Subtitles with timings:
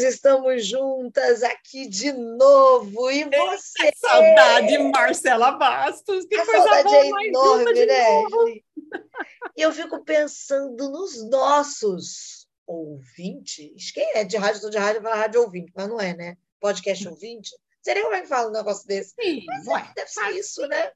[0.00, 3.10] nós estamos juntas aqui de novo.
[3.10, 3.90] E você?
[3.90, 6.24] Que saudade, Marcela Bastos.
[6.24, 8.24] Que a coisa saudade boa, é enorme, né?
[9.56, 13.92] E eu fico pensando nos nossos ouvintes.
[13.92, 14.56] Quem é de rádio?
[14.56, 16.36] Estou de rádio, fala rádio ouvinte, mas não é, né?
[16.58, 17.50] Podcast ouvinte.
[17.82, 19.14] Seria como é que fala um negócio desse?
[19.20, 20.92] Sim, Mas é, deve ser isso, né?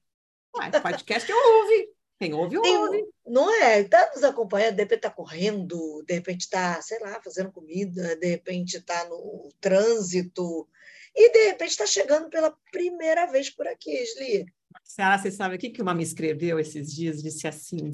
[0.57, 1.94] ué, podcast eu ouve.
[2.19, 3.05] Quem ouve, Tem- ouve.
[3.27, 3.81] não é?
[3.81, 8.27] Está nos acompanhando, de repente está correndo, de repente está, sei lá, fazendo comida, de
[8.27, 10.69] repente está no trânsito,
[11.15, 14.47] e de repente está chegando pela primeira vez por aqui, Sli.
[14.73, 17.23] Marcela, você sabe o que que uma me escreveu esses dias?
[17.23, 17.91] Disse assim,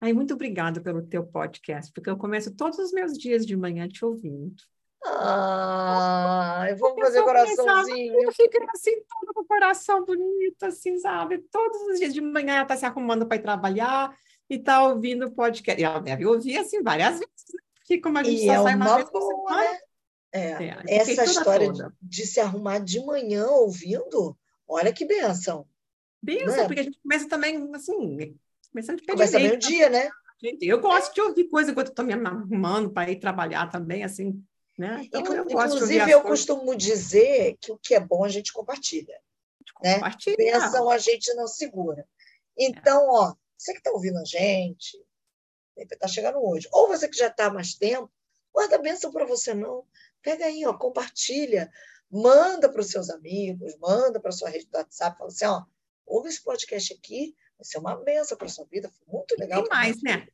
[0.00, 3.88] ai, muito obrigada pelo teu podcast, porque eu começo todos os meus dias de manhã
[3.88, 4.62] te ouvindo.
[5.04, 8.22] Ah, eu vou fazer coraçãozinho.
[8.22, 11.38] Eu fico assim, todo com o coração bonito, assim, sabe?
[11.50, 14.16] Todos os dias de manhã ela está se arrumando para ir trabalhar
[14.48, 15.80] e está ouvindo o podcast.
[15.80, 17.60] E ela deve ouvir, assim, várias vezes, né?
[17.76, 19.78] Porque como a gente E só é sai uma uma vez por boa, semana, né?
[20.34, 25.66] É, É, eu essa história de, de se arrumar de manhã ouvindo, olha que benção.
[26.22, 26.66] Benção, Não é?
[26.66, 28.38] porque a gente começa também, assim,
[28.70, 29.66] começando de pé Começa bem o direito.
[29.68, 30.08] dia, né?
[30.40, 34.42] Gente, eu gosto de ouvir coisa enquanto estou me arrumando para ir trabalhar também, assim,
[34.78, 35.02] né?
[35.04, 39.20] Então, eu Inclusive, eu coisas, costumo dizer que o que é bom a gente compartilha.
[39.82, 39.94] né?
[39.94, 40.36] compartilhar.
[40.36, 42.06] Bênção a gente não segura.
[42.56, 44.98] Então, ó, você que está ouvindo a gente,
[45.76, 48.10] está chegando hoje, ou você que já está há mais tempo,
[48.52, 49.86] guarda a bênção para você não.
[50.22, 51.70] Pega aí, ó, compartilha,
[52.10, 55.64] manda para os seus amigos, manda para a sua rede do WhatsApp, fala assim, ó,
[56.06, 59.64] ouve esse podcast aqui, vai ser uma bênção para sua vida, foi muito legal.
[59.64, 60.18] Pra mais, né?
[60.18, 60.32] vida.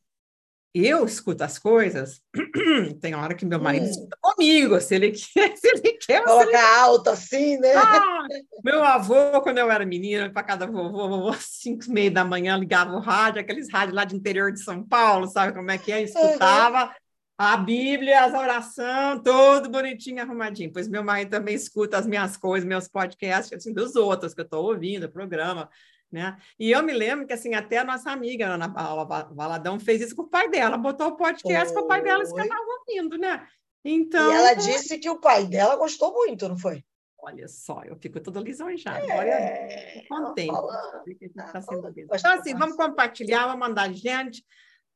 [0.81, 2.23] Eu escuto as coisas,
[3.01, 3.91] tem hora que meu marido Hum.
[3.91, 7.75] escuta comigo, se ele quer, se ele quer, se ele Coloca alto assim, né?
[7.75, 8.27] Ah,
[8.65, 12.57] meu avô, quando eu era menina, para cada vovô, vovô, cinco e meia da manhã,
[12.57, 15.91] ligava o rádio, aqueles rádios lá de interior de São Paulo, sabe como é que
[15.91, 16.03] é?
[16.03, 16.95] Escutava
[17.37, 20.73] a Bíblia, as orações, todo bonitinho, arrumadinho.
[20.73, 24.45] Pois meu marido também escuta as minhas coisas, meus podcasts, assim, dos outros que eu
[24.45, 25.69] estou ouvindo, o programa,
[26.11, 26.37] né?
[26.59, 30.17] E eu me lembro que, assim, até a nossa amiga, Ana Paula Valadão, fez isso
[30.17, 32.43] com o pai dela, botou o podcast com o pai dela, Foi.
[32.43, 33.47] ficava ouvindo, né?
[33.85, 36.85] Então, E ela disse que o pai dela gostou muito, não foi?
[37.21, 39.05] olha só, eu fico toda lisonjada.
[39.05, 40.53] Olha, É, contente.
[40.53, 44.43] fala- de que a gente Ah, tá gosto Então, assim, vamos compartilhar, vamos mandar gente,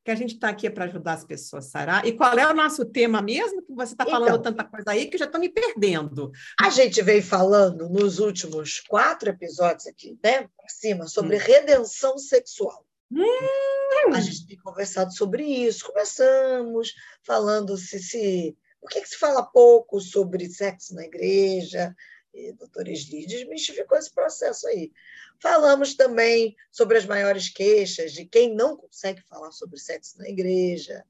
[0.03, 2.05] que a gente está aqui para ajudar as pessoas a sarar.
[2.05, 3.61] E qual é o nosso tema mesmo?
[3.61, 4.41] Que você está falando Então.
[4.41, 6.31] tanta coisa aí que eu já estou me perdendo.
[6.59, 11.39] A gente veio falando nos últimos quatro episódios aqui, né, para cima, sobre Hum.
[11.39, 12.85] redenção sexual.
[13.11, 14.13] Hum.
[14.13, 15.85] A gente tem conversado sobre isso.
[15.85, 16.93] Começamos
[17.23, 21.95] falando se, se por que, que se fala pouco sobre sexo na igreja.
[22.33, 24.91] E a doutora Esli desmistificou esse processo aí.
[25.39, 31.05] Falamos também sobre as maiores queixas de quem não consegue falar sobre sexo na igreja.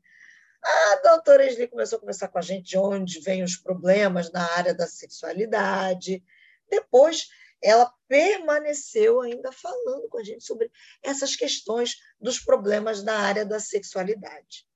[0.62, 4.50] A doutora Esli começou a conversar com a gente de onde vêm os problemas na
[4.54, 6.24] área da sexualidade.
[6.70, 7.30] Depois,
[7.62, 10.70] ela permaneceu ainda falando com a gente sobre
[11.02, 14.68] essas questões dos problemas na área da sexualidade.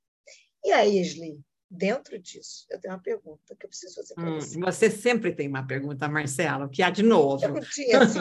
[0.63, 1.39] E aí, Esli,
[1.69, 4.59] dentro disso, eu tenho uma pergunta que eu preciso fazer para Hum, você.
[4.59, 7.41] você sempre tem uma pergunta, Marcelo, o que há de novo?
[7.41, 8.19] Perguntinha assim,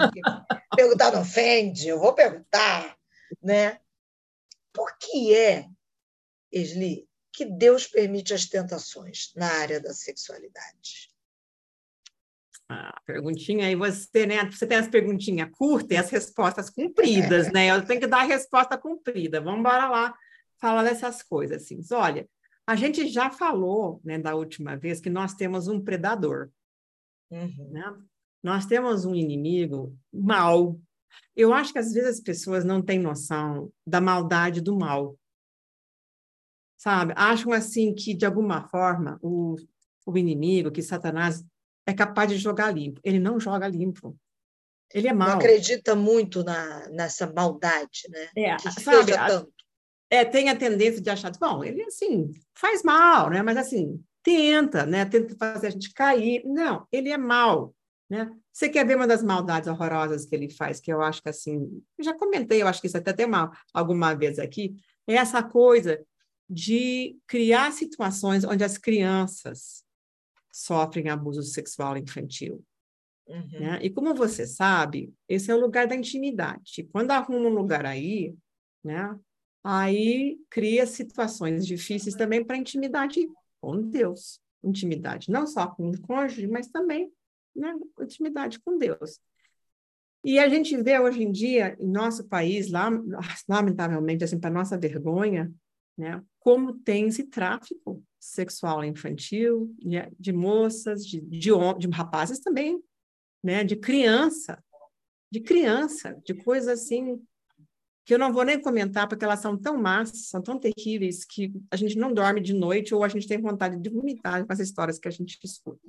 [0.75, 2.97] perguntar não ofende, eu vou perguntar,
[3.43, 3.81] né?
[4.73, 5.69] Por que é,
[6.53, 11.11] Esli, que Deus permite as tentações na área da sexualidade?
[12.69, 14.51] Ah, perguntinha aí, você, né?
[14.51, 17.71] Você tem as perguntinhas curtas e as respostas compridas, né?
[17.71, 19.41] Eu tenho que dar a resposta comprida.
[19.41, 20.19] Vamos embora lá
[20.59, 21.81] falar dessas coisas, assim.
[21.93, 22.29] Olha,
[22.67, 26.51] a gente já falou, né, da última vez, que nós temos um predador,
[27.31, 27.71] Uhum.
[27.73, 27.97] né?
[28.43, 30.79] Nós temos um inimigo mal.
[31.35, 35.19] Eu acho que às vezes as pessoas não têm noção da maldade do mal.
[36.79, 37.13] Sabe?
[37.17, 39.57] Acham assim que, de alguma forma, o,
[40.05, 41.45] o inimigo, que Satanás
[41.87, 43.01] é capaz de jogar limpo.
[43.03, 44.17] Ele não joga limpo.
[44.95, 45.37] Ele é Não mau.
[45.37, 48.29] acredita muito na, nessa maldade, né?
[48.37, 49.53] É, Que sabe, tanto.
[50.11, 53.43] É, tem a tendência de achar, bom, ele assim, faz mal, né?
[53.43, 55.05] Mas assim, tenta, né?
[55.05, 56.43] Tenta fazer a gente cair.
[56.45, 57.75] Não, ele é mal,
[58.09, 58.31] né?
[58.53, 61.83] Você quer ver uma das maldades horrorosas que ele faz, que eu acho que assim,
[61.99, 64.77] eu já comentei, eu acho que isso até tem uma, alguma vez aqui,
[65.07, 66.01] é essa coisa
[66.49, 69.85] de criar situações onde as crianças
[70.53, 72.65] sofrem abuso sexual infantil.
[73.29, 73.61] Uhum.
[73.61, 73.79] né?
[73.83, 76.89] E como você sabe, esse é o lugar da intimidade.
[76.93, 78.35] Quando arruma um lugar aí,
[78.85, 79.19] né?
[79.69, 83.29] Aí cria situações difíceis também para intimidade
[83.61, 87.13] com Deus, intimidade não só com o cônjuge, mas também
[87.53, 89.19] né, intimidade com Deus.
[90.25, 92.89] E a gente vê hoje em dia, em nosso país, lá,
[93.49, 95.53] lamentavelmente, assim, para nossa vergonha,
[95.99, 102.81] né, como tem esse tráfico sexual infantil, de, de moças, de, de, de rapazes também,
[103.43, 103.65] né?
[103.65, 104.63] De criança,
[105.29, 107.21] de criança, de coisas assim
[108.07, 111.53] que eu não vou nem comentar porque elas são tão massas, são tão terríveis que
[111.69, 114.61] a gente não dorme de noite ou a gente tem vontade de vomitar com as
[114.61, 115.81] histórias que a gente escuta.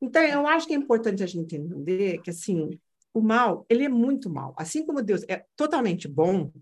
[0.00, 2.78] Então, eu acho que é importante a gente entender que, assim,
[3.12, 4.54] o mal, ele é muito mal.
[4.56, 6.52] Assim como Deus é totalmente bom,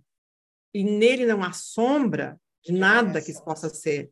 [0.73, 4.11] e nele não há sombra de nada que possa ser,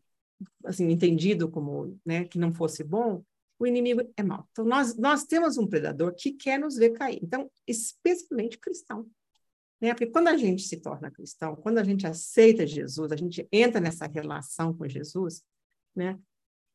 [0.62, 3.24] assim, entendido como, né, que não fosse bom,
[3.58, 4.46] o inimigo é mal.
[4.50, 7.18] Então, nós, nós temos um predador que quer nos ver cair.
[7.22, 9.06] Então, especialmente cristão.
[9.82, 9.92] Né?
[9.92, 13.80] Porque quando a gente se torna cristão, quando a gente aceita Jesus, a gente entra
[13.80, 15.42] nessa relação com Jesus,
[15.94, 16.16] né?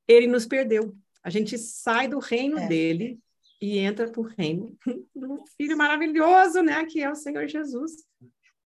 [0.05, 0.93] ele nos perdeu.
[1.23, 2.67] A gente sai do reino é.
[2.67, 3.17] dele
[3.61, 4.77] e entra para o reino
[5.15, 6.85] do Filho maravilhoso, né?
[6.85, 7.93] que é o Senhor Jesus.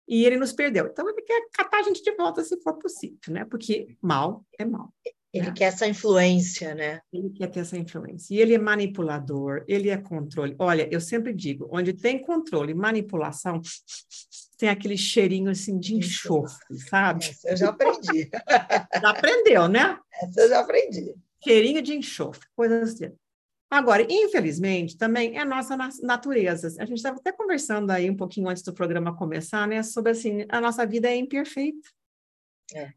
[0.07, 0.85] E ele nos perdeu.
[0.85, 3.43] Então, ele quer catar a gente de volta se for possível, né?
[3.43, 4.93] porque mal é mal.
[5.33, 5.53] Ele né?
[5.53, 7.01] quer essa influência, né?
[7.11, 8.33] Ele quer ter essa influência.
[8.33, 10.55] E ele é manipulador, ele é controle.
[10.57, 13.61] Olha, eu sempre digo, onde tem controle e manipulação,
[14.57, 17.25] tem aquele cheirinho assim de enxofre, sabe?
[17.25, 18.29] Essa eu já aprendi.
[19.01, 19.99] já aprendeu, né?
[20.13, 21.13] Essa eu já aprendi.
[21.43, 23.11] Cheirinho de enxofre, coisas assim.
[23.69, 26.67] Agora, infelizmente, também é a nossa natureza.
[26.81, 29.83] A gente estava até conversando aí um pouquinho antes do programa começar, né?
[29.83, 31.89] Sobre assim, a nossa vida é imperfeita.
[32.73, 32.93] É.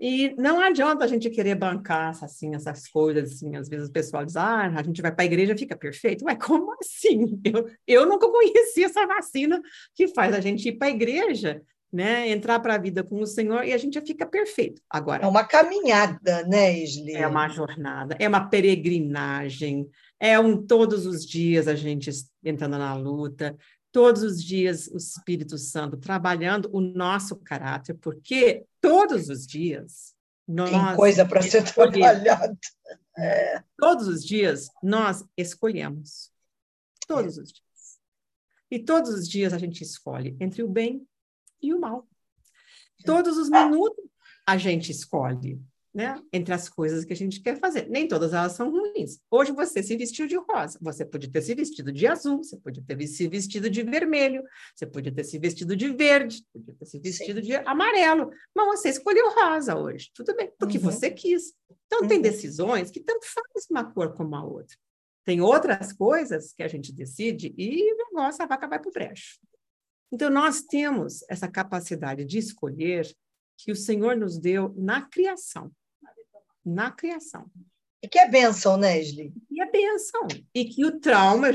[0.00, 4.24] E não adianta a gente querer bancar assim, essas coisas, assim, às vezes o pessoal
[4.24, 6.24] diz, ah, a gente vai para a igreja fica perfeito.
[6.24, 7.40] Ué, como assim?
[7.44, 9.60] Eu, eu nunca conheci essa vacina
[9.94, 11.60] que faz a gente ir para a igreja,
[11.92, 14.80] né, entrar para a vida com o Senhor e a gente já fica perfeito.
[14.88, 17.14] Agora, é uma caminhada, né, Isli?
[17.14, 19.88] É uma jornada, é uma peregrinagem,
[20.20, 22.10] é um todos os dias a gente
[22.44, 23.56] entrando na luta,
[23.98, 30.14] todos os dias o Espírito Santo trabalhando o nosso caráter, porque todos os dias
[30.46, 32.56] nós tem coisa para ser trabalhada.
[33.18, 33.60] É.
[33.76, 36.30] Todos os dias nós escolhemos.
[37.08, 37.42] Todos é.
[37.42, 37.98] os dias.
[38.70, 41.04] E todos os dias a gente escolhe entre o bem
[41.60, 42.06] e o mal.
[43.04, 44.04] Todos os minutos
[44.46, 45.60] a gente escolhe
[45.94, 46.20] né?
[46.32, 47.88] Entre as coisas que a gente quer fazer.
[47.88, 49.20] Nem todas elas são ruins.
[49.30, 52.82] Hoje você se vestiu de rosa, você podia ter se vestido de azul, você podia
[52.86, 54.42] ter se vestido de vermelho,
[54.74, 57.46] você podia ter se vestido de verde, podia ter se vestido Sim.
[57.46, 60.10] de amarelo, mas você escolheu rosa hoje.
[60.14, 60.84] Tudo bem, porque uhum.
[60.84, 61.54] você quis.
[61.86, 62.08] Então, uhum.
[62.08, 64.76] tem decisões que tanto faz uma cor como a outra.
[65.24, 68.92] Tem outras coisas que a gente decide e o negócio, a vaca vai para o
[68.92, 69.38] brecho.
[70.10, 73.06] Então, nós temos essa capacidade de escolher
[73.58, 75.70] que o Senhor nos deu na criação.
[76.64, 77.50] Na criação.
[78.00, 79.34] E que é bênção, né, Esli?
[79.50, 80.26] E é bênção.
[80.54, 81.48] E que o trauma,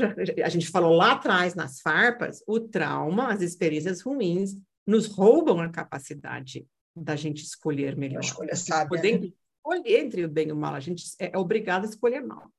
[0.44, 4.54] a gente falou lá atrás nas farpas, o trauma, as experiências ruins,
[4.86, 8.18] nos roubam a capacidade da gente escolher melhor.
[8.18, 8.88] Uma escolha sábia.
[8.88, 9.32] Poder né?
[9.56, 10.74] escolher entre o bem e o mal.
[10.74, 12.52] A gente é, é obrigado a escolher mal.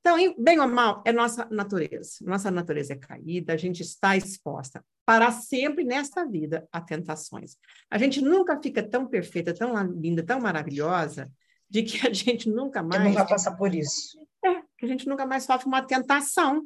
[0.00, 2.18] Então, bem ou mal, é nossa natureza.
[2.22, 7.56] Nossa natureza é caída, a gente está exposta para sempre nesta vida a tentações.
[7.90, 11.30] A gente nunca fica tão perfeita, tão linda, tão maravilhosa,
[11.68, 13.02] de que a gente nunca mais.
[13.02, 14.18] Que não vai passar por isso.
[14.44, 16.62] É, que a gente nunca mais sofre uma tentação.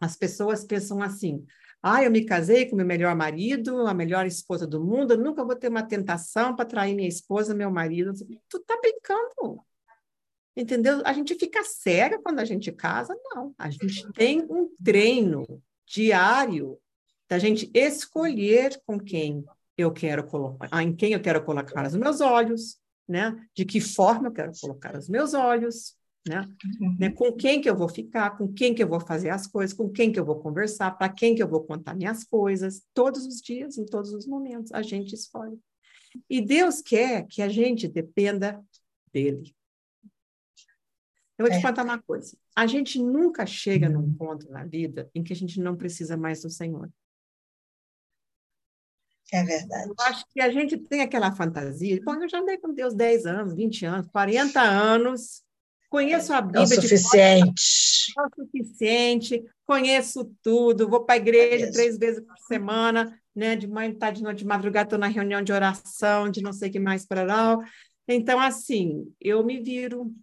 [0.00, 1.44] As pessoas pensam assim:
[1.82, 5.44] ah, eu me casei com meu melhor marido, a melhor esposa do mundo, eu nunca
[5.44, 8.12] vou ter uma tentação para trair minha esposa, meu marido.
[8.48, 9.62] Tu tá brincando.
[10.56, 11.02] Entendeu?
[11.04, 13.16] A gente fica cega quando a gente casa?
[13.24, 13.54] Não.
[13.58, 15.44] A gente tem um treino
[15.86, 16.78] diário
[17.28, 19.44] da gente escolher com quem
[19.76, 23.36] eu quero colocar, em quem eu quero colocar os meus olhos, né?
[23.54, 25.96] De que forma eu quero colocar os meus olhos,
[26.26, 26.48] né?
[26.80, 26.96] Uhum.
[27.00, 27.10] né?
[27.10, 29.90] Com quem que eu vou ficar, com quem que eu vou fazer as coisas, com
[29.90, 33.40] quem que eu vou conversar, para quem que eu vou contar minhas coisas, todos os
[33.40, 35.58] dias, em todos os momentos, a gente escolhe.
[36.30, 38.62] E Deus quer que a gente dependa
[39.12, 39.54] dele.
[41.38, 41.62] Eu vou te é.
[41.62, 42.36] contar uma coisa.
[42.54, 44.14] A gente nunca chega num uhum.
[44.14, 46.90] ponto na vida em que a gente não precisa mais do Senhor.
[49.32, 49.88] É verdade.
[49.88, 52.00] Eu acho que a gente tem aquela fantasia.
[52.04, 55.42] Bom, eu já andei com Deus 10 anos, 20 anos, 40 anos.
[55.88, 56.60] Conheço a Bíblia.
[56.60, 58.12] É o suficiente.
[58.16, 59.44] É o suficiente.
[59.66, 60.88] Conheço tudo.
[60.88, 63.56] Vou para a igreja é três vezes por semana, né?
[63.56, 66.68] De manhã, tarde, de noite, de madrugada, estou na reunião de oração, de não sei
[66.68, 67.58] o que mais para lá.
[68.06, 70.14] Então, assim, eu me viro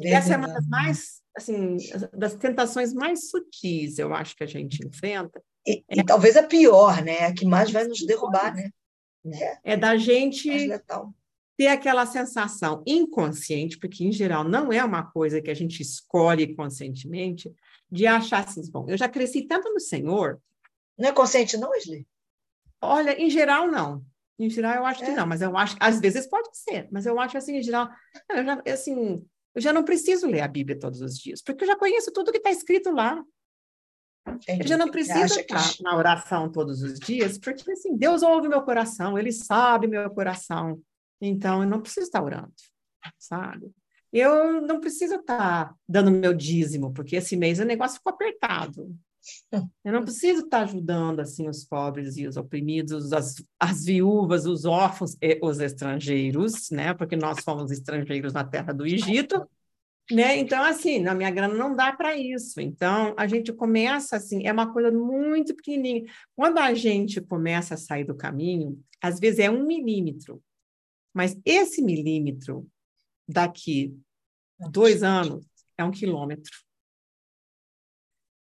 [0.00, 1.76] Essa é uma das mais, assim,
[2.12, 5.42] das tentações mais sutis, eu acho que a gente enfrenta.
[5.66, 7.26] E, é, e talvez a pior, né?
[7.26, 8.70] A que mais vai nos derrubar, né?
[9.64, 10.50] É, é da gente
[11.56, 16.54] ter aquela sensação inconsciente, porque em geral não é uma coisa que a gente escolhe
[16.54, 17.52] conscientemente,
[17.90, 20.40] de achar assim, bom, eu já cresci tanto no Senhor.
[20.98, 22.06] Não é consciente, não, Wesley?
[22.80, 24.04] Olha, em geral, não.
[24.38, 25.06] Em geral, eu acho é.
[25.06, 27.88] que não, mas eu acho, às vezes pode ser, mas eu acho assim, em geral,
[28.30, 31.68] eu já, assim, eu já não preciso ler a Bíblia todos os dias, porque eu
[31.68, 33.22] já conheço tudo que está escrito lá.
[34.26, 34.62] Entendi.
[34.62, 35.82] Eu já não preciso estar que...
[35.82, 40.80] na oração todos os dias, porque assim, Deus ouve meu coração, Ele sabe meu coração.
[41.20, 42.52] Então, eu não preciso estar orando,
[43.18, 43.70] sabe?
[44.12, 48.94] Eu não preciso estar dando meu dízimo, porque esse mês o negócio ficou apertado.
[49.84, 54.64] Eu não preciso estar ajudando assim os pobres e os oprimidos, as, as viúvas, os
[54.64, 56.92] órfãos e os estrangeiros, né?
[56.94, 59.48] Porque nós fomos estrangeiros na terra do Egito,
[60.10, 60.36] né?
[60.38, 62.60] Então assim, na minha grana não dá para isso.
[62.60, 66.10] Então a gente começa assim, é uma coisa muito pequenininha.
[66.34, 70.42] Quando a gente começa a sair do caminho, às vezes é um milímetro,
[71.14, 72.66] mas esse milímetro
[73.28, 73.96] daqui
[74.70, 75.44] dois anos
[75.76, 76.52] é um quilômetro.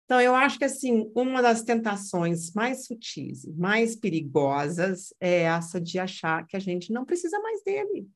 [0.07, 5.99] Então, eu acho que, assim, uma das tentações mais sutis, mais perigosas, é essa de
[5.99, 8.07] achar que a gente não precisa mais dele.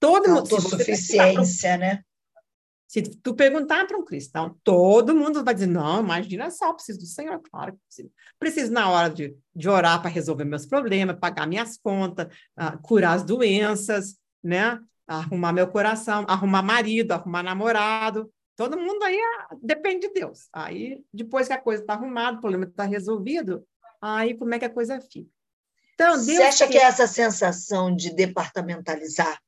[0.00, 0.38] Todo mundo.
[0.38, 2.02] Autossuficiência, um, né?
[2.86, 7.04] Se tu perguntar para um cristão, todo mundo vai dizer: não, imagina só, preciso do
[7.06, 8.10] Senhor, claro que preciso.
[8.38, 12.26] Preciso, na hora de, de orar para resolver meus problemas, pagar minhas contas,
[12.58, 14.80] uh, curar as doenças, né?
[15.06, 18.32] Arrumar meu coração, arrumar marido, arrumar namorado.
[18.58, 20.48] Todo mundo aí ah, depende de Deus.
[20.52, 23.64] Aí, depois que a coisa está arrumada, o problema está resolvido,
[24.02, 25.30] aí como é que a coisa fica?
[25.94, 26.72] Então, Deus você acha que...
[26.72, 29.40] que essa sensação de departamentalizar,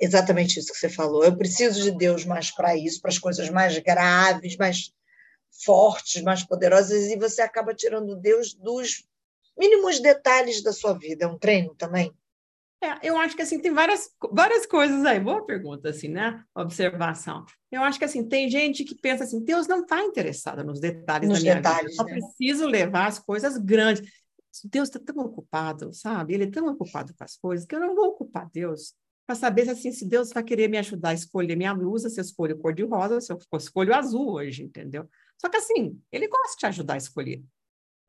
[0.00, 3.50] exatamente isso que você falou, eu preciso de Deus mais para isso, para as coisas
[3.50, 4.90] mais graves, mais
[5.62, 9.06] fortes, mais poderosas, e você acaba tirando Deus dos
[9.54, 11.26] mínimos detalhes da sua vida.
[11.26, 12.10] É um treino também?
[12.84, 15.18] É, eu acho que assim tem várias, várias coisas aí.
[15.18, 16.44] Boa pergunta, assim, né?
[16.54, 17.46] Observação.
[17.72, 21.28] Eu acho que assim tem gente que pensa assim, Deus não está interessado nos detalhes
[21.30, 21.92] nos da minha detalhes, vida.
[21.92, 22.12] Eu só né?
[22.12, 24.06] preciso levar as coisas grandes.
[24.64, 26.34] Deus está tão ocupado, sabe?
[26.34, 28.94] Ele é tão ocupado com as coisas que eu não vou ocupar Deus
[29.26, 32.22] para saber assim, se Deus vai querer me ajudar a escolher minha blusa, se eu
[32.22, 35.08] escolho cor de rosa, se eu escolho azul hoje, entendeu?
[35.40, 37.42] Só que assim, ele gosta de te ajudar a escolher.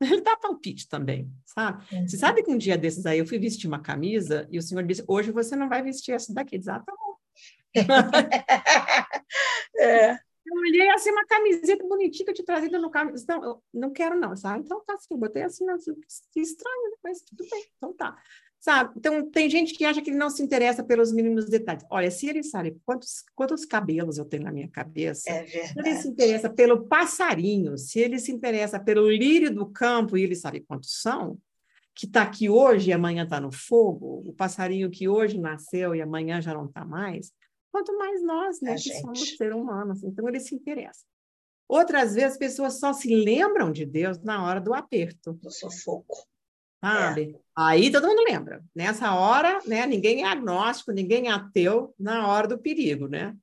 [0.00, 1.82] Ele dá palpite também, sabe?
[1.94, 2.06] Uhum.
[2.06, 4.84] Você sabe que um dia desses aí eu fui vestir uma camisa e o senhor
[4.84, 6.58] disse: hoje você não vai vestir essa daqui.
[6.58, 7.16] Diz, ah, tá bom.
[9.78, 10.18] é.
[10.48, 13.12] Eu olhei assim, uma camiseta bonitinha que eu te trazida no carro.
[13.28, 14.64] Não, eu não quero, não, sabe?
[14.64, 15.92] Então tá assim, botei assim, assim
[16.36, 18.16] estranho, mas tudo bem, então tá.
[18.66, 18.94] Sabe?
[18.96, 21.84] Então, tem gente que acha que ele não se interessa pelos mínimos detalhes.
[21.88, 25.94] Olha, se ele sabe quantos, quantos cabelos eu tenho na minha cabeça, é se ele
[25.94, 30.64] se interessa pelo passarinho, se ele se interessa pelo lírio do campo e ele sabe
[30.66, 31.38] quantos são,
[31.94, 36.02] que está aqui hoje e amanhã está no fogo, o passarinho que hoje nasceu e
[36.02, 37.32] amanhã já não está mais,
[37.70, 39.00] quanto mais nós, né, a que gente.
[39.00, 40.02] somos ser humanos.
[40.02, 41.04] Então, ele se interessa.
[41.68, 45.34] Outras vezes, as pessoas só se lembram de Deus na hora do aperto.
[45.34, 46.26] Do sufoco
[46.92, 47.34] sabe?
[47.34, 47.40] É.
[47.56, 48.62] Aí todo mundo lembra.
[48.74, 53.36] Nessa hora, né, ninguém é agnóstico, ninguém é ateu na hora do perigo, né?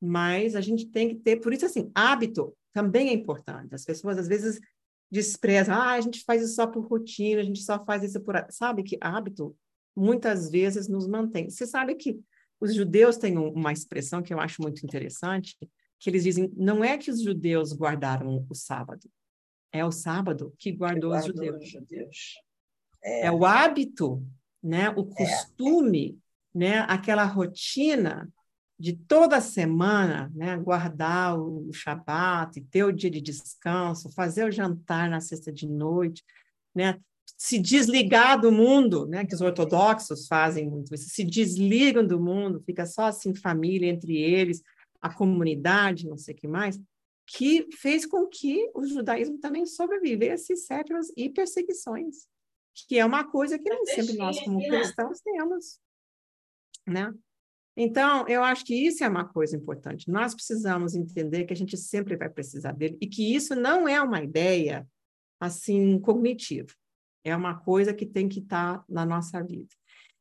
[0.00, 3.74] Mas a gente tem que ter, por isso assim, hábito também é importante.
[3.74, 4.60] As pessoas às vezes
[5.10, 8.34] desprezam, ah, a gente faz isso só por rotina, a gente só faz isso por,
[8.50, 9.56] sabe que hábito
[9.96, 11.50] muitas vezes nos mantém.
[11.50, 12.18] Você sabe que
[12.60, 15.56] os judeus têm uma expressão que eu acho muito interessante,
[15.98, 19.08] que eles dizem, não é que os judeus guardaram o sábado,
[19.72, 21.62] é o sábado que guardou, guardou os judeus.
[21.62, 22.34] Os judeus.
[23.02, 23.26] É.
[23.26, 24.22] é o hábito,
[24.62, 24.90] né?
[24.90, 26.18] o costume,
[26.54, 26.58] é.
[26.58, 26.78] né?
[26.88, 28.28] aquela rotina
[28.80, 35.10] de toda semana, né, guardar o Shabat, ter o dia de descanso, fazer o jantar
[35.10, 36.24] na sexta de noite,
[36.74, 36.98] né,
[37.36, 42.62] se desligar do mundo, né, que os ortodoxos fazem muito isso, se desligam do mundo,
[42.64, 44.62] fica só assim família entre eles,
[44.98, 46.80] a comunidade, não sei o que mais,
[47.26, 52.26] que fez com que o judaísmo também sobrevivesse séculos e perseguições
[52.74, 55.78] que é uma coisa que nem sempre nós, como cristãos, temos.
[56.86, 57.12] Né?
[57.76, 60.10] Então, eu acho que isso é uma coisa importante.
[60.10, 64.00] Nós precisamos entender que a gente sempre vai precisar dele e que isso não é
[64.02, 64.86] uma ideia
[65.40, 66.68] assim cognitiva.
[67.24, 69.68] É uma coisa que tem que estar na nossa vida.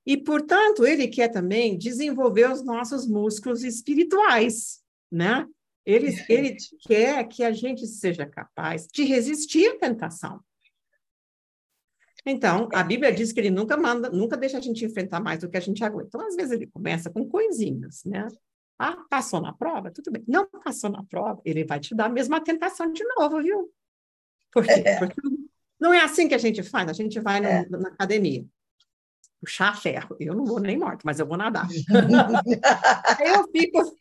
[0.05, 5.45] E, portanto, ele quer também desenvolver os nossos músculos espirituais, né?
[5.85, 10.39] Ele, ele quer que a gente seja capaz de resistir à tentação.
[12.29, 15.49] Então, a Bíblia diz que ele nunca manda, nunca deixa a gente enfrentar mais do
[15.49, 16.07] que a gente aguenta.
[16.07, 18.27] Então, às vezes, ele começa com coisinhas, né?
[18.77, 19.91] Ah, passou na prova?
[19.91, 20.23] Tudo bem.
[20.27, 23.69] Não passou na prova, ele vai te dar a mesma tentação de novo, viu?
[24.51, 24.83] Por quê?
[24.85, 24.99] É.
[24.99, 25.19] Porque
[25.79, 26.89] não é assim que a gente faz.
[26.89, 27.67] A gente vai é.
[27.67, 28.45] na, academia
[29.41, 30.15] puxar ferro.
[30.19, 31.67] Eu não vou nem morto, mas eu vou nadar.
[33.25, 33.97] Eu fico,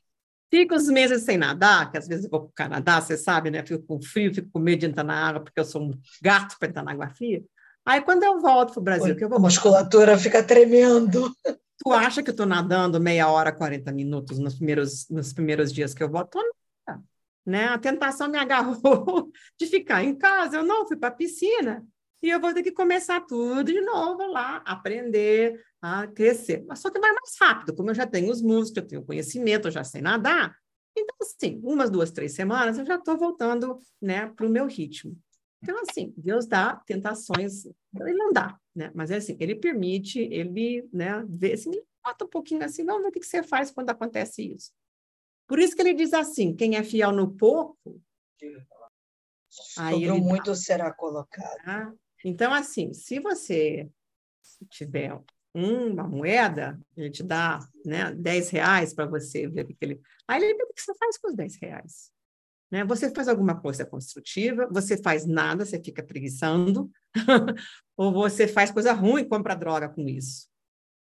[0.50, 3.50] fico os meses sem nadar, que às vezes eu vou para o Canadá, você sabe,
[3.50, 3.64] né?
[3.64, 6.56] Fico com frio, fico com medo de entrar na água, porque eu sou um gato
[6.58, 7.44] para entrar na água fria.
[7.88, 9.38] Aí, quando eu volto para o Brasil, que eu vou.
[9.38, 11.34] A musculatura fica tremendo.
[11.42, 15.94] Tu acha que eu estou nadando meia hora, 40 minutos nos primeiros, nos primeiros dias
[15.94, 16.38] que eu volto?
[17.46, 17.64] Né?
[17.64, 20.58] A tentação me agarrou de ficar em casa.
[20.58, 21.82] Eu não fui para a piscina.
[22.22, 26.66] E eu vou ter que começar tudo de novo lá, aprender a crescer.
[26.68, 29.68] Mas só que vai mais rápido, como eu já tenho os músculos, eu tenho conhecimento,
[29.68, 30.54] eu já sei nadar.
[30.94, 35.16] Então, assim, umas duas, três semanas eu já estou voltando né, para o meu ritmo.
[35.62, 38.92] Então, assim, Deus dá tentações, ele não dá, né?
[38.94, 41.70] Mas é assim, ele permite, ele, né, vê assim,
[42.04, 44.72] bota um pouquinho assim, vamos ver o que você faz quando acontece isso.
[45.46, 48.00] Por isso que ele diz assim, quem é fiel no pouco,
[49.78, 50.54] aí ele muito dá.
[50.54, 51.64] será colocado.
[51.64, 51.92] Tá?
[52.24, 53.90] Então, assim, se você
[54.70, 55.18] tiver
[55.54, 60.00] uma moeda, ele te dá né, 10 reais para você ver o que ele.
[60.26, 62.12] Aí ele vê o que você faz com os 10 reais.
[62.70, 62.84] Né?
[62.84, 66.90] Você faz alguma coisa construtiva, você faz nada, você fica preguiçando,
[67.96, 70.48] ou você faz coisa ruim compra droga com isso.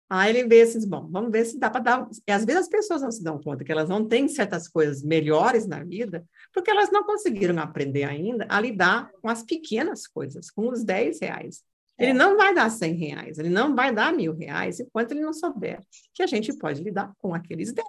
[0.08, 2.08] Aí ele vê assim, bom, vamos ver se dá para dar.
[2.26, 5.02] E às vezes as pessoas não se dão conta que elas não têm certas coisas
[5.02, 10.50] melhores na vida, porque elas não conseguiram aprender ainda a lidar com as pequenas coisas,
[10.50, 11.62] com os 10 reais.
[11.98, 12.14] Ele é.
[12.14, 15.80] não vai dar 100 reais, ele não vai dar mil reais, enquanto ele não souber
[16.12, 17.86] que a gente pode lidar com aqueles 10.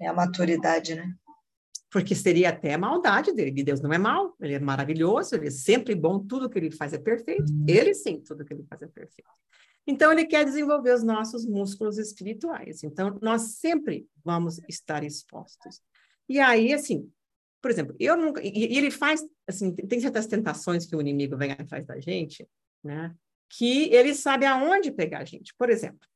[0.00, 1.14] É a maturidade, né?
[1.96, 3.64] Porque seria até maldade dele.
[3.64, 6.92] Deus não é mal, ele é maravilhoso, ele é sempre bom, tudo que ele faz
[6.92, 7.50] é perfeito.
[7.50, 7.64] Uhum.
[7.66, 9.30] Ele sim, tudo que ele faz é perfeito.
[9.86, 12.84] Então, ele quer desenvolver os nossos músculos espirituais.
[12.84, 15.80] Então, nós sempre vamos estar expostos.
[16.28, 17.10] E aí, assim,
[17.62, 18.42] por exemplo, eu nunca.
[18.44, 22.46] E, ele faz, assim, tem certas tentações que o inimigo vem atrás da gente,
[22.84, 23.14] né?
[23.48, 25.54] Que ele sabe aonde pegar a gente.
[25.56, 26.06] Por exemplo,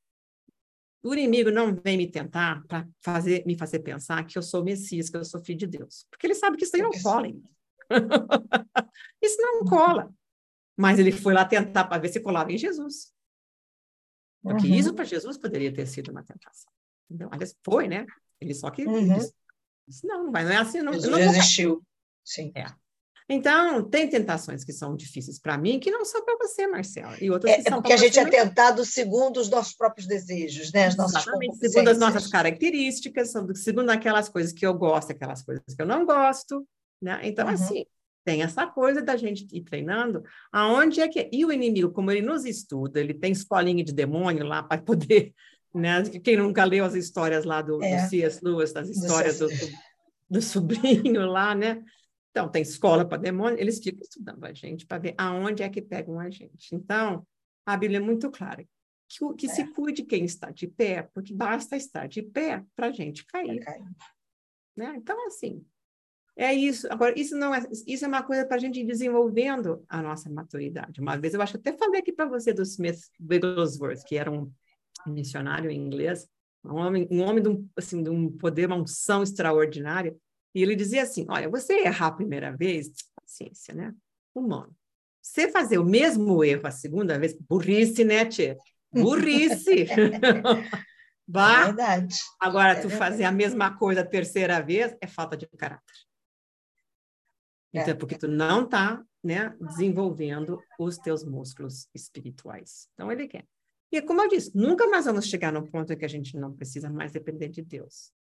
[1.03, 5.09] o inimigo não vem me tentar para fazer, me fazer pensar que eu sou Messias,
[5.09, 6.07] que eu sou filho de Deus.
[6.11, 7.29] Porque ele sabe que isso aí não cola
[9.23, 10.13] isso não cola.
[10.77, 13.13] Mas ele foi lá tentar para ver se colava em Jesus.
[14.43, 14.75] Porque uhum.
[14.75, 16.73] isso para Jesus poderia ter sido uma tentação.
[17.11, 18.07] Então, aliás, foi, né?
[18.41, 19.19] Ele só que uhum.
[19.87, 20.81] disse, não, não vai, não é assim.
[20.81, 21.85] Não, Jesus não existiu.
[22.25, 22.53] Sim.
[22.55, 22.67] É.
[23.33, 27.17] Então, tem tentações que são difíceis para mim, que não são para você, Marcela.
[27.21, 30.73] E outras é, que são porque a gente é tentado segundo os nossos próprios desejos,
[30.73, 30.87] né?
[30.87, 31.23] As nossas
[31.61, 36.05] segundo as nossas características, segundo aquelas coisas que eu gosto, aquelas coisas que eu não
[36.05, 36.67] gosto,
[37.01, 37.21] né?
[37.23, 37.55] Então, uhum.
[37.55, 37.87] assim,
[38.25, 41.31] tem essa coisa da gente ir treinando aonde é que...
[41.33, 45.33] E o inimigo, como ele nos estuda, ele tem escolinha de demônio lá para poder...
[45.73, 46.03] Né?
[46.25, 48.03] Quem nunca leu as histórias lá do, é.
[48.03, 48.41] do C.S.
[48.43, 49.69] Lewis, das histórias do, do,
[50.29, 51.81] do sobrinho lá, né?
[52.31, 55.83] Então, tem escola para demônio, eles ficam estudando a gente para ver aonde é que
[55.83, 56.75] pegam a gente.
[56.75, 57.27] Então,
[57.67, 58.65] a Bíblia é muito clara.
[59.09, 59.49] Que, que é.
[59.49, 63.61] se cuide quem está de pé, porque basta estar de pé para a gente cair.
[64.77, 64.95] Né?
[64.97, 65.65] Então, assim,
[66.37, 66.87] é isso.
[66.91, 70.31] Agora, isso não é, isso é uma coisa para a gente ir desenvolvendo a nossa
[70.31, 71.01] maturidade.
[71.01, 74.31] Uma vez eu acho que até falei aqui para você do Smith Wigglesworth, que era
[74.31, 74.51] um
[75.07, 76.29] missionário em inglês,
[76.65, 80.17] um homem, um homem de um, assim, de um poder, uma unção extraordinária.
[80.55, 83.95] E ele dizia assim: olha, você errar a primeira vez, paciência, né?
[84.35, 84.75] Humano.
[85.23, 88.57] Você fazer o mesmo erro a segunda vez, burrice, né, Tia?
[88.93, 89.87] Burrice!
[91.27, 91.63] bah.
[91.63, 92.17] É verdade.
[92.41, 92.99] Agora, é tu verdade.
[92.99, 95.95] fazer a mesma coisa a terceira vez é falta de caráter.
[97.73, 102.89] Então, é porque tu não está né, desenvolvendo os teus músculos espirituais.
[102.95, 103.47] Então, ele quer.
[103.93, 106.53] E como eu disse, nunca mais vamos chegar no ponto em que a gente não
[106.53, 108.13] precisa mais depender de Deus.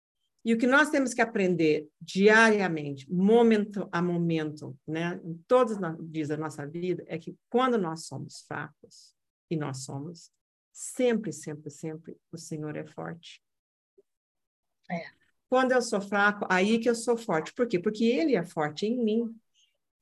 [0.44, 6.10] E o que nós temos que aprender diariamente, momento a momento, né, em todos os
[6.10, 9.18] dias da nossa vida, é que quando nós somos fracos,
[9.50, 10.30] e nós somos,
[10.72, 13.42] sempre, sempre, sempre, o Senhor é forte.
[14.90, 15.04] É.
[15.48, 17.52] Quando eu sou fraco, aí que eu sou forte.
[17.54, 17.78] Por quê?
[17.78, 19.40] Porque Ele é forte em mim.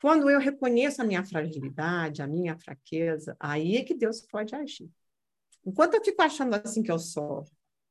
[0.01, 4.90] Quando eu reconheço a minha fragilidade, a minha fraqueza, aí é que Deus pode agir.
[5.64, 7.44] Enquanto eu fico achando assim que eu sou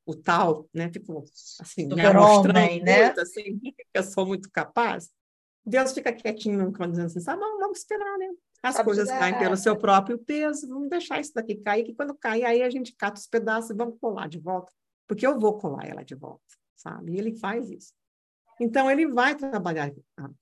[0.06, 0.88] o tal, né?
[0.88, 1.24] Tipo,
[1.60, 3.06] assim, me mostrando homem, né?
[3.06, 5.10] muito, assim, que eu sou muito capaz.
[5.64, 8.28] Deus fica quietinho dizendo assim, sabe, vamos, vamos esperar, né?
[8.62, 12.44] As coisas caem pelo seu próprio peso, vamos deixar isso daqui cair, que quando cair,
[12.44, 14.72] aí a gente cata os pedaços e vamos colar de volta,
[15.06, 16.42] porque eu vou colar ela de volta,
[16.74, 17.12] sabe?
[17.12, 17.92] E ele faz isso.
[18.58, 19.92] Então, ele vai trabalhar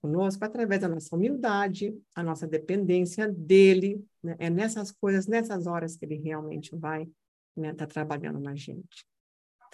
[0.00, 4.36] conosco através da nossa humildade, a nossa dependência dele, né?
[4.38, 7.12] é nessas coisas, nessas horas que ele realmente vai estar
[7.56, 9.04] né, tá trabalhando na gente.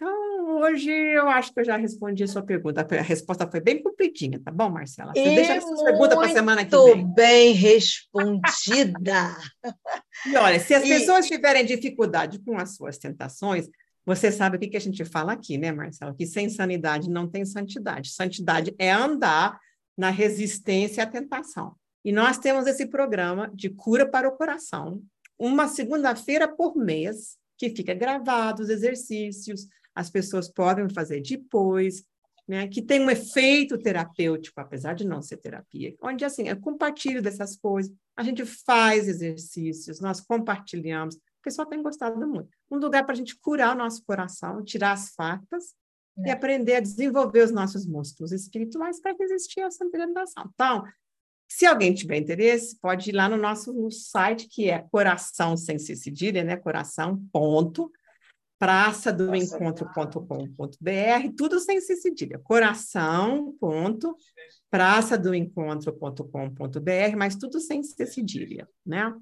[0.01, 2.81] Então, hoje eu acho que eu já respondi a sua pergunta.
[2.81, 5.13] A resposta foi bem completinha, tá bom, Marcela?
[5.13, 6.95] Você e deixa essa pergunta para a semana que vem.
[6.97, 9.37] Muito bem respondida.
[10.25, 10.89] e olha, se as e...
[10.89, 13.69] pessoas tiverem dificuldade com as suas tentações,
[14.07, 16.15] você sabe o que, que a gente fala aqui, né, Marcela?
[16.17, 18.11] Que sem sanidade não tem santidade.
[18.11, 19.61] Santidade é andar
[19.99, 21.75] na resistência à tentação.
[22.03, 25.03] E nós temos esse programa de cura para o coração,
[25.39, 32.05] uma segunda-feira por mês, que fica gravado os exercícios, as pessoas podem fazer depois,
[32.47, 37.23] né, que tem um efeito terapêutico, apesar de não ser terapia, onde assim, eu compartilho
[37.23, 42.49] dessas coisas, a gente faz exercícios, nós compartilhamos, o pessoal tem gostado muito.
[42.71, 45.75] Um lugar para a gente curar o nosso coração, tirar as farpas
[46.19, 46.29] é.
[46.29, 50.51] e aprender a desenvolver os nossos músculos espirituais para resistir a essa alimentação.
[50.53, 50.85] Então,
[51.49, 55.79] se alguém tiver interesse, pode ir lá no nosso no site, que é coração sem
[55.79, 56.57] se cedilha, né?
[56.57, 57.91] Coração, ponto,
[58.61, 62.39] praça do encontro.com.br, tudo sem se cedilha.
[62.39, 64.15] Coração, ponto,
[64.71, 69.15] praça do encontro.com.br, mas tudo sem se cedilha, né?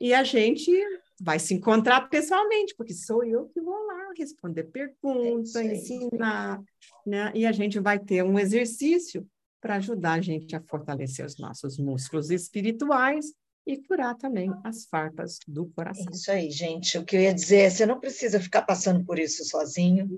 [0.00, 0.72] E a gente
[1.20, 6.62] vai se encontrar pessoalmente, porque sou eu que vou lá responder perguntas, é ensinar,
[7.06, 7.30] né?
[7.34, 9.28] E a gente vai ter um exercício
[9.60, 13.26] para ajudar a gente a fortalecer os nossos músculos espirituais
[13.66, 16.06] e curar também as farpas do coração.
[16.12, 16.96] Isso aí, gente.
[16.96, 20.08] O que eu ia dizer é: você não precisa ficar passando por isso sozinho,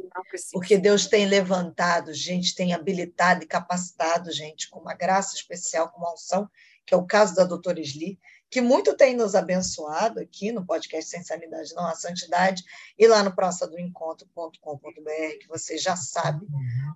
[0.52, 5.98] porque Deus tem levantado, gente, tem habilitado e capacitado, gente, com uma graça especial, com
[5.98, 6.46] uma unção,
[6.84, 11.10] que é o caso da doutora Sli, que muito tem nos abençoado aqui no podcast
[11.10, 12.62] Sem Sanidade Não Há Santidade,
[12.98, 16.46] e lá no praçadoencontro.com.br, que você já sabe,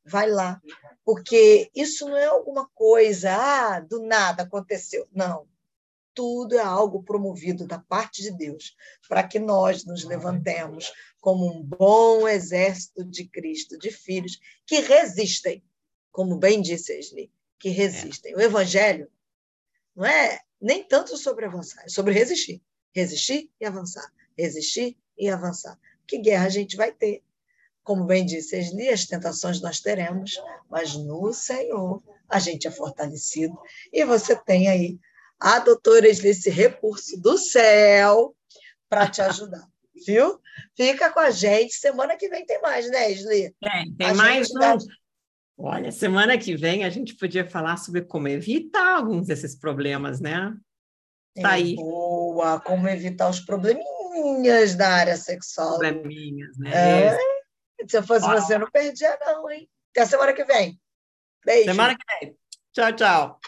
[0.07, 0.61] vai lá,
[1.03, 5.07] porque isso não é alguma coisa, ah, do nada aconteceu.
[5.11, 5.47] Não.
[6.13, 8.75] Tudo é algo promovido da parte de Deus,
[9.07, 15.63] para que nós nos levantemos como um bom exército de Cristo, de filhos que resistem,
[16.11, 18.35] como bem disse Esli, que resistem.
[18.35, 19.11] O Evangelho
[19.95, 22.61] não é nem tanto sobre avançar, é sobre resistir.
[22.93, 24.11] Resistir e avançar.
[24.35, 25.79] Resistir e avançar.
[26.07, 27.23] Que guerra a gente vai ter?
[27.87, 30.33] Como bem disse Esli, as tentações nós teremos,
[30.69, 33.57] mas no Senhor a gente é fortalecido.
[33.93, 34.99] E você tem aí
[35.39, 38.35] a doutora Esli, esse recurso do céu
[38.89, 39.65] para te ajudar.
[40.05, 40.37] Viu?
[40.75, 41.75] Fica com a gente.
[41.75, 43.55] Semana que vem tem mais, né, Esli?
[43.61, 44.59] Tem, tem a mais um.
[44.59, 44.77] Dá...
[45.57, 50.53] Olha, semana que vem a gente podia falar sobre como evitar alguns desses problemas, né?
[51.41, 51.75] Tá aí.
[51.75, 55.79] Boa, como evitar os probleminhas da área sexual.
[55.79, 56.71] Probleminhas, né?
[56.73, 57.36] É.
[57.87, 59.69] Se eu fosse você, eu não perdia, não, hein?
[59.91, 60.79] Até semana que vem.
[61.45, 61.65] Beijo.
[61.65, 62.37] Semana que vem.
[62.73, 63.39] Tchau, tchau.